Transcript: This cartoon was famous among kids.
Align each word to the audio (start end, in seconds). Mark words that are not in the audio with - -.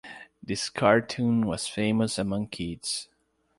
This 0.41 0.67
cartoon 0.67 1.45
was 1.45 1.67
famous 1.67 2.17
among 2.17 2.47
kids. 2.47 3.07